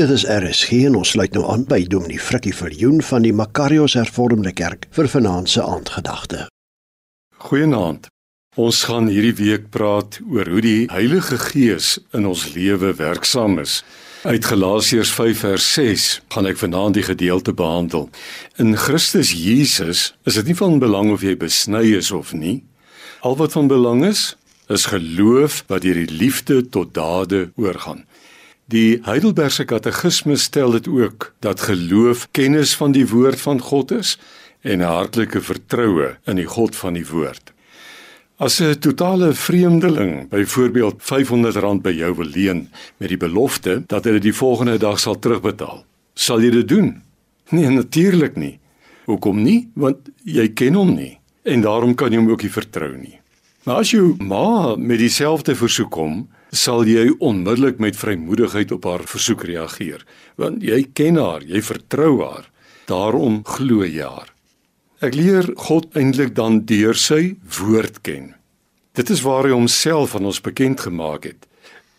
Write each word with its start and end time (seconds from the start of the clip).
Dit 0.00 0.08
is 0.10 0.22
RSG 0.24 0.78
en 0.88 0.94
ons 0.96 1.10
sluit 1.12 1.34
nou 1.36 1.42
aan 1.52 1.66
by 1.68 1.82
Dominee 1.92 2.22
Frikkie 2.24 2.54
Viljoen 2.56 3.02
van 3.04 3.20
die 3.20 3.34
Makarios 3.36 3.98
Hervormde 3.98 4.54
Kerk 4.56 4.86
vir 4.96 5.08
vanaand 5.12 5.50
se 5.52 5.60
aandgedagte. 5.60 6.46
Goeienaand. 7.44 8.08
Ons 8.56 8.78
gaan 8.88 9.10
hierdie 9.12 9.34
week 9.36 9.66
praat 9.74 10.16
oor 10.24 10.48
hoe 10.48 10.62
die 10.64 10.86
Heilige 10.88 11.36
Gees 11.42 11.98
in 12.16 12.24
ons 12.30 12.46
lewe 12.54 12.94
werksaam 12.96 13.60
is. 13.60 13.82
Uit 14.24 14.48
Galasiërs 14.48 15.12
5 15.18 15.44
vers 15.44 15.68
6 15.74 16.08
gaan 16.32 16.48
ek 16.48 16.62
vanaand 16.62 16.96
die 16.96 17.04
gedeelte 17.04 17.52
behandel. 17.52 18.08
In 18.56 18.78
Christus 18.80 19.34
Jesus 19.36 20.14
is 20.24 20.40
dit 20.40 20.48
nie 20.48 20.56
van 20.62 20.80
belang 20.80 21.12
of 21.12 21.28
jy 21.28 21.36
besny 21.36 21.90
is 22.00 22.08
of 22.08 22.32
nie. 22.32 22.62
Al 23.20 23.36
wat 23.36 23.52
van 23.52 23.68
belang 23.68 24.06
is, 24.08 24.30
is 24.72 24.88
geloof 24.88 25.60
wat 25.68 25.84
deur 25.84 26.00
die 26.06 26.08
liefde 26.24 26.62
tot 26.72 26.94
dade 26.96 27.50
oorgaan. 27.60 28.06
Die 28.70 29.00
Heidelbergse 29.02 29.64
Katekismus 29.66 30.44
stel 30.46 30.70
dit 30.76 30.86
ook 30.88 31.32
dat 31.42 31.60
geloof 31.66 32.28
kennis 32.30 32.76
van 32.78 32.92
die 32.94 33.06
woord 33.08 33.40
van 33.42 33.58
God 33.58 33.90
is 33.90 34.18
en 34.62 34.78
'n 34.78 34.86
hartlike 34.86 35.40
vertroue 35.40 36.18
in 36.24 36.36
die 36.36 36.46
God 36.46 36.76
van 36.76 36.94
die 36.94 37.06
woord. 37.06 37.52
As 38.36 38.60
'n 38.60 38.78
totale 38.78 39.34
vreemdeling 39.34 40.28
byvoorbeeld 40.28 41.02
R500 41.02 41.82
by 41.82 41.90
jou 41.90 42.14
wil 42.14 42.26
leen 42.26 42.68
met 42.96 43.08
die 43.08 43.16
belofte 43.16 43.82
dat 43.86 44.02
dit 44.02 44.22
die 44.22 44.34
volgende 44.34 44.78
dag 44.78 45.00
sal 45.00 45.18
terugbetaal, 45.18 45.84
sal 46.14 46.40
jy 46.40 46.50
dit 46.50 46.68
doen? 46.68 47.02
Nee, 47.48 47.68
natuurlik 47.68 48.36
nie. 48.36 48.58
Hoekom 49.04 49.42
nie? 49.42 49.70
Want 49.74 49.96
jy 50.24 50.48
ken 50.48 50.74
hom 50.74 50.94
nie 50.94 51.18
en 51.42 51.60
daarom 51.60 51.94
kan 51.94 52.10
jy 52.10 52.18
hom 52.18 52.30
ook 52.30 52.42
nie 52.42 52.52
vertrou 52.52 52.96
nie. 52.96 53.18
Maar 53.64 53.76
as 53.76 53.90
jou 53.90 54.14
ma 54.18 54.76
met 54.76 54.98
dieselfde 54.98 55.56
versoek 55.56 55.90
kom, 55.90 56.28
sal 56.50 56.86
jy 56.88 57.10
onmiddellik 57.18 57.78
met 57.78 57.98
vrymoedigheid 57.98 58.72
op 58.74 58.86
haar 58.88 59.04
versoek 59.06 59.44
reageer, 59.48 60.04
want 60.40 60.62
jy 60.66 60.82
ken 60.94 61.18
haar, 61.20 61.44
jy 61.46 61.62
vertrou 61.62 62.20
haar. 62.24 62.50
Daarom 62.90 63.42
glo 63.46 63.86
jy 63.86 64.02
haar. 64.02 64.32
Ek 65.00 65.14
leer 65.14 65.46
God 65.56 65.94
eintlik 65.96 66.34
dan 66.36 66.64
deur 66.68 66.98
sy 66.98 67.36
woord 67.58 68.02
ken. 68.04 68.34
Dit 68.98 69.10
is 69.14 69.22
waar 69.22 69.46
hy 69.46 69.54
homself 69.54 70.16
aan 70.18 70.26
ons 70.28 70.42
bekend 70.42 70.82
gemaak 70.84 71.24
het. 71.30 71.46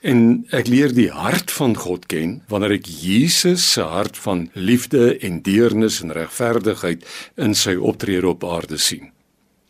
En 0.00 0.46
ek 0.56 0.68
leer 0.68 0.92
die 0.96 1.10
hart 1.12 1.52
van 1.52 1.76
God 1.76 2.06
ken 2.10 2.40
wanneer 2.48 2.78
ek 2.78 2.88
Jesus 2.88 3.62
se 3.76 3.84
hart 3.84 4.16
van 4.20 4.48
liefde 4.52 5.14
en 5.20 5.42
deernis 5.44 6.00
en 6.04 6.12
regverdigheid 6.16 7.04
in 7.36 7.54
sy 7.54 7.76
optrede 7.76 8.28
op 8.32 8.44
aarde 8.48 8.80
sien. 8.80 9.12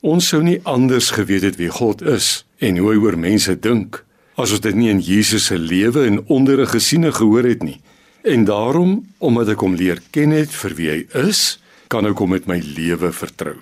Ons 0.01 0.31
sou 0.33 0.41
nie 0.43 0.61
anders 0.65 1.11
geweet 1.19 1.45
het 1.51 1.59
wie 1.61 1.71
God 1.71 2.01
is 2.03 2.47
en 2.63 2.79
hoe 2.81 2.95
hy 2.95 3.01
oor 3.03 3.19
mense 3.21 3.57
dink 3.59 4.01
as 4.41 4.55
ons 4.57 4.63
dit 4.65 4.77
nie 4.77 4.91
in 4.93 5.01
Jesus 5.05 5.51
se 5.51 5.59
lewe 5.59 6.07
en 6.09 6.23
ondere 6.33 6.67
gesiene 6.67 7.13
gehoor 7.13 7.45
het 7.45 7.63
nie. 7.63 7.81
En 8.25 8.45
daarom, 8.45 9.01
omdat 9.19 9.55
ek 9.55 9.65
hom 9.65 9.75
leer 9.77 10.01
ken 10.15 10.33
het 10.37 10.53
vir 10.53 10.77
wie 10.77 10.89
hy 10.91 11.01
is, 11.27 11.59
kan 11.93 12.07
ek 12.09 12.21
hom 12.21 12.33
met 12.35 12.49
my 12.49 12.61
lewe 12.61 13.13
vertrou. 13.17 13.59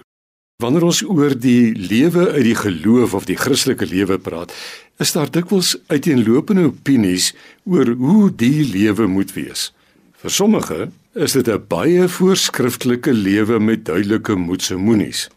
Wanneer 0.59 0.89
ons 0.89 1.05
oor 1.07 1.37
die 1.39 1.71
lewe 1.79 2.33
uit 2.35 2.45
die 2.49 2.59
geloof 2.59 3.15
of 3.15 3.29
die 3.29 3.39
Christelike 3.39 3.87
lewe 3.87 4.19
praat, 4.19 4.51
is 4.99 5.15
daar 5.15 5.31
dikwels 5.31 5.77
uiteenlopende 5.87 6.67
opinies 6.73 7.31
oor 7.63 7.93
hoe 7.95 8.27
die 8.35 8.67
lewe 8.67 9.07
moet 9.07 9.31
wees. 9.37 9.69
Vir 10.19 10.35
sommige 10.35 10.91
is 11.15 11.33
dit 11.39 11.49
'n 11.49 11.63
baie 11.69 12.09
voorskriftelike 12.09 13.13
lewe 13.13 13.59
met 13.59 13.85
duidelike 13.85 14.35
moedsemoenies. 14.35 15.29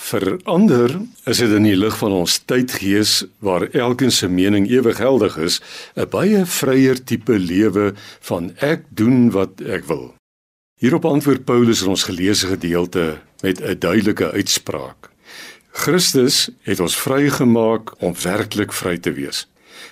Vir 0.00 0.38
ander 0.48 0.94
is 1.28 1.38
dit 1.42 1.52
in 1.54 1.66
die 1.68 1.76
lig 1.76 1.94
van 2.00 2.14
ons 2.16 2.38
tydgees 2.48 3.20
waar 3.44 3.66
elkeen 3.68 4.12
se 4.14 4.28
mening 4.32 4.64
ewig 4.70 4.96
geldig 4.96 5.36
is, 5.36 5.60
'n 5.94 6.08
baie 6.08 6.40
vryer 6.46 7.04
tipe 7.04 7.36
lewe 7.38 7.92
van 8.20 8.52
ek 8.58 8.88
doen 8.88 9.30
wat 9.30 9.60
ek 9.60 9.84
wil. 9.84 10.14
Hierop 10.80 11.04
antwoord 11.04 11.44
Paulus 11.44 11.82
in 11.82 11.92
ons 11.92 12.08
geleesde 12.08 12.46
gedeelte 12.56 13.20
met 13.42 13.60
'n 13.60 13.78
duidelike 13.78 14.32
uitspraak. 14.32 15.10
Christus 15.72 16.48
het 16.62 16.80
ons 16.80 16.96
vrygemaak 16.96 18.02
om 18.02 18.14
werklik 18.22 18.72
vry 18.72 18.98
te 18.98 19.12
wees. 19.12 19.46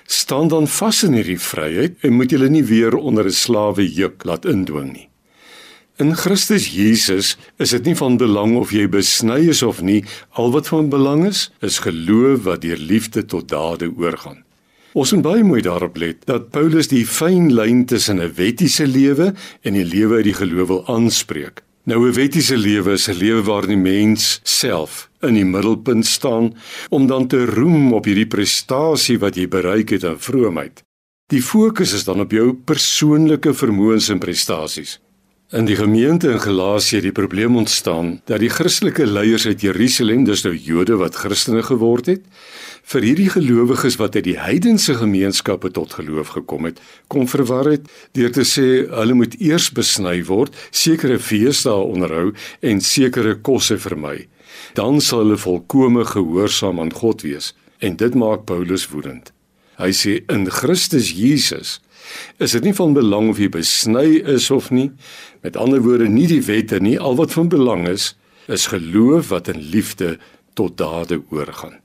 Staan 0.06 0.48
dan 0.48 0.66
vas 0.66 1.02
in 1.02 1.12
hierdie 1.12 1.40
vryheid 1.40 1.94
en 2.00 2.12
moet 2.12 2.30
julle 2.30 2.48
nie 2.48 2.64
weer 2.64 2.94
onder 2.96 3.24
'n 3.24 3.32
slawe 3.32 3.84
juk 3.94 4.24
laat 4.24 4.44
indwing 4.44 4.92
nie. 4.92 5.08
In 5.98 6.14
Christus 6.14 6.68
Jesus 6.70 7.32
is 7.58 7.72
dit 7.74 7.88
nie 7.88 7.96
van 7.98 8.14
belang 8.20 8.52
of 8.60 8.70
jy 8.70 8.84
besny 8.86 9.48
is 9.50 9.64
of 9.66 9.80
nie, 9.82 10.04
al 10.38 10.52
wat 10.54 10.68
van 10.70 10.86
belang 10.92 11.24
is, 11.26 11.48
is 11.58 11.80
geloof 11.82 12.44
wat 12.44 12.60
deur 12.62 12.78
liefde 12.78 13.24
tot 13.26 13.48
dade 13.50 13.88
oorgaan. 13.90 14.44
Ons 14.94 15.10
moet 15.16 15.24
baie 15.26 15.42
mooi 15.42 15.58
daarop 15.66 15.98
let 15.98 16.22
dat 16.30 16.52
Paulus 16.54 16.86
die 16.92 17.02
fyn 17.02 17.50
lyn 17.50 17.82
tussen 17.90 18.22
'n 18.22 18.30
wettiese 18.36 18.86
lewe 18.86 19.34
en 19.66 19.74
'n 19.74 19.90
lewe 19.90 20.22
uit 20.22 20.28
die 20.30 20.38
geloof 20.38 20.68
wil 20.68 20.86
aanspreek. 20.86 21.64
Nou 21.84 22.06
'n 22.06 22.14
wettiese 22.14 22.56
lewe 22.56 22.92
is 22.92 23.08
'n 23.08 23.18
lewe 23.18 23.42
waar 23.42 23.66
die 23.66 23.76
mens 23.76 24.40
self 24.44 25.10
in 25.20 25.34
die 25.34 25.44
middelpunt 25.44 26.06
staan 26.06 26.54
om 26.90 27.06
dan 27.06 27.26
te 27.26 27.44
roem 27.44 27.92
op 27.92 28.04
hierdie 28.04 28.26
prestasie 28.26 29.18
wat 29.18 29.34
jy 29.34 29.48
bereik 29.48 29.88
het 29.90 30.04
in 30.04 30.18
vroomheid. 30.18 30.82
Die 31.26 31.42
fokus 31.42 31.92
is 31.92 32.04
dan 32.04 32.20
op 32.20 32.30
jou 32.30 32.54
persoonlike 32.54 33.54
vermoëns 33.54 34.08
en 34.08 34.18
prestasies. 34.18 35.00
In 35.48 35.64
die 35.64 35.76
gemeente 35.76 36.28
in 36.30 36.40
Galasië 36.40 36.94
het 36.94 37.02
die 37.06 37.12
probleem 37.12 37.56
ontstaan 37.56 38.20
dat 38.24 38.42
die 38.42 38.50
Christelike 38.52 39.06
leiers 39.06 39.46
uit 39.46 39.60
Jerusalem, 39.64 40.26
dis 40.28 40.42
nou 40.44 40.52
Jode 40.52 40.98
wat 41.00 41.16
Christene 41.16 41.62
geword 41.64 42.10
het, 42.12 42.26
vir 42.84 43.06
hierdie 43.06 43.30
gelowiges 43.32 43.96
wat 43.96 44.18
uit 44.18 44.26
die 44.26 44.36
heidense 44.36 44.98
gemeenskappe 45.00 45.70
tot 45.72 45.94
geloof 45.96 46.34
gekom 46.36 46.68
het, 46.68 46.82
kom 47.08 47.24
verwar 47.32 47.70
het 47.72 47.88
deur 48.12 48.28
te 48.36 48.44
sê 48.44 48.66
hulle 48.92 49.16
moet 49.16 49.38
eers 49.40 49.70
besny 49.72 50.20
word, 50.28 50.52
sekere 50.68 51.16
feesdae 51.16 51.80
onderhou 51.80 52.34
en 52.60 52.84
sekere 52.84 53.38
kosse 53.40 53.80
vermy. 53.80 54.28
Dan 54.76 55.00
sal 55.00 55.24
hulle 55.24 55.40
volkome 55.40 56.04
gehoorsaam 56.12 56.84
aan 56.84 56.92
God 56.92 57.24
wees. 57.24 57.54
En 57.80 57.96
dit 57.96 58.14
maak 58.14 58.44
Paulus 58.44 58.84
woedend. 58.92 59.32
Hy 59.78 59.92
sê 59.94 60.18
in 60.26 60.48
Christus 60.50 61.12
Jesus 61.14 61.78
is 62.40 62.54
dit 62.56 62.64
nie 62.64 62.74
van 62.74 62.94
belang 62.96 63.28
of 63.30 63.38
jy 63.38 63.50
besny 63.52 64.20
is 64.24 64.48
of 64.50 64.70
nie. 64.74 64.88
Met 65.44 65.58
ander 65.60 65.82
woorde, 65.84 66.08
nie 66.08 66.26
die 66.30 66.42
wette 66.46 66.80
nie, 66.82 66.96
al 66.98 67.18
wat 67.18 67.34
van 67.36 67.50
belang 67.52 67.86
is, 67.90 68.14
is 68.48 68.70
geloof 68.72 69.28
wat 69.30 69.50
in 69.52 69.60
liefde 69.70 70.16
tot 70.58 70.78
dade 70.80 71.20
oorgaan. 71.30 71.78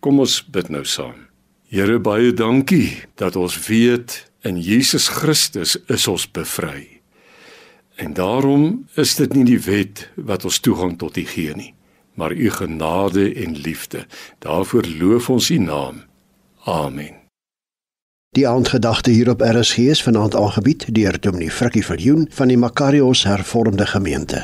Kom 0.00 0.22
ons 0.22 0.40
bid 0.46 0.70
nou 0.72 0.84
saam. 0.86 1.26
Here, 1.68 1.98
baie 1.98 2.30
dankie 2.36 3.02
dat 3.18 3.36
ons 3.36 3.56
weet 3.66 4.22
in 4.46 4.60
Jesus 4.62 5.08
Christus 5.10 5.74
is 5.90 6.06
ons 6.08 6.28
bevry. 6.30 7.00
En 7.98 8.14
daarom 8.14 8.84
is 9.00 9.16
dit 9.18 9.34
nie 9.34 9.46
die 9.48 9.60
wet 9.66 10.06
wat 10.14 10.46
ons 10.46 10.60
toegang 10.62 10.96
tot 11.00 11.18
U 11.18 11.26
gee 11.26 11.54
nie, 11.58 11.72
maar 12.14 12.34
U 12.34 12.50
genade 12.50 13.26
en 13.42 13.58
liefde. 13.58 14.06
Daarvoor 14.44 14.86
loof 15.00 15.30
ons 15.34 15.50
U 15.50 15.58
naam. 15.58 16.02
Amen. 16.64 17.23
Die 18.34 18.48
aandgedagte 18.48 19.10
hier 19.10 19.28
op 19.30 19.40
RSG 19.40 19.78
is 19.78 20.02
vanaand 20.02 20.34
aangebied 20.34 20.94
deur 20.94 21.20
Dominee 21.20 21.50
Frikkie 21.50 21.84
Viljoen 21.86 22.26
van 22.30 22.48
die 22.50 22.58
Makarios 22.58 23.22
Hervormde 23.24 23.86
Gemeente. 23.86 24.42